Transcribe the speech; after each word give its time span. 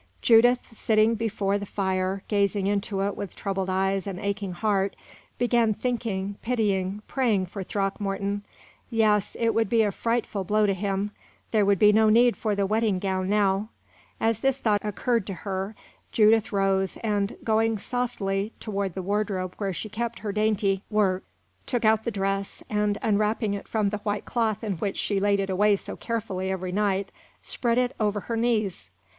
Judith, 0.23 0.65
sitting 0.75 1.13
before 1.13 1.59
the 1.59 1.65
fire, 1.67 2.23
gazing 2.27 2.65
into 2.65 3.01
it 3.03 3.15
with 3.15 3.35
troubled 3.35 3.69
eyes 3.69 4.07
and 4.07 4.19
aching 4.19 4.51
heart, 4.53 4.95
began 5.37 5.75
thinking, 5.75 6.37
pitying, 6.41 7.03
praying 7.07 7.45
for 7.45 7.61
Throckmorton. 7.61 8.43
Yes, 8.89 9.37
it 9.39 9.53
would 9.53 9.69
be 9.69 9.83
a 9.83 9.91
frightful 9.91 10.43
blow 10.43 10.65
to 10.65 10.73
him. 10.73 11.11
There 11.51 11.67
would 11.67 11.77
be 11.77 11.93
no 11.93 12.09
need 12.09 12.35
for 12.35 12.55
the 12.55 12.65
wedding 12.65 12.97
gown 12.97 13.29
now. 13.29 13.69
As 14.19 14.39
this 14.39 14.57
thought 14.57 14.83
occurred 14.83 15.27
to 15.27 15.33
her, 15.35 15.75
Judith 16.11 16.51
rose 16.51 16.97
and, 17.03 17.37
going 17.43 17.77
softly 17.77 18.53
toward 18.59 18.95
the 18.95 19.03
wardrobe 19.03 19.53
where 19.59 19.71
she 19.71 19.87
kept 19.87 20.17
her 20.21 20.31
dainty 20.31 20.81
work, 20.89 21.23
took 21.67 21.85
out 21.85 22.05
the 22.05 22.09
dress, 22.09 22.63
and, 22.71 22.97
unwrapping 23.03 23.53
it 23.53 23.67
from 23.67 23.89
the 23.89 23.97
white 23.99 24.25
cloth 24.25 24.63
in 24.63 24.77
which 24.79 24.97
she 24.97 25.19
laid 25.19 25.39
it 25.39 25.51
away 25.51 25.75
so 25.75 25.95
carefully 25.95 26.49
every 26.49 26.71
night, 26.71 27.11
spread 27.43 27.77
it 27.77 27.95
over 27.99 28.21
her 28.21 28.35
knees. 28.35 28.89